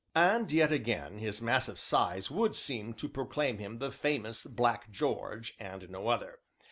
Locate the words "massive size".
1.43-2.31